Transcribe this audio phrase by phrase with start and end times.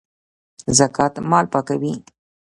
[0.77, 1.93] زکات مال پاکوي